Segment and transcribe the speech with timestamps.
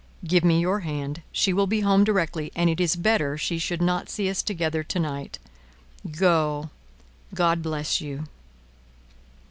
[0.25, 1.21] "Give me your hand.
[1.31, 4.81] She will be home directly, and it is better she should not see us together
[4.81, 5.37] to night.
[6.09, 6.71] Go!
[7.35, 8.25] God bless you!"